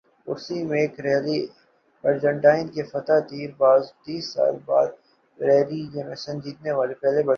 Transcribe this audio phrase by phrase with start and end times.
[0.27, 1.39] کرس Meeke rally
[2.03, 3.87] Argentine کے فاتح تیرہ برس
[4.37, 7.29] بعد ورلڈ ریلی چیمپئن جیتنے والے پہلے برطانوی